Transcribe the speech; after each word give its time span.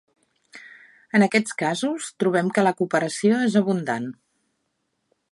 En 1.17 1.25
aquests 1.25 1.53
casos, 1.59 2.07
trobem 2.23 2.49
que 2.55 2.63
la 2.67 2.73
cooperació 2.79 3.37
és 3.49 3.59
abundant. 3.61 4.09